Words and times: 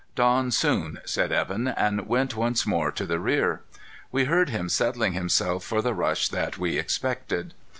"Dawn 0.15 0.49
soon," 0.49 0.99
said 1.05 1.31
Evan 1.31 1.67
and 1.67 2.07
went 2.07 2.35
once 2.35 2.65
more 2.65 2.91
to 2.91 3.05
the 3.05 3.19
rear. 3.19 3.61
We 4.11 4.23
heard 4.25 4.49
him 4.49 4.67
settling 4.67 5.13
himself 5.13 5.63
for 5.63 5.83
the 5.83 5.93
rush 5.93 6.27
that 6.29 6.57
we 6.57 6.79
expected. 6.79 7.53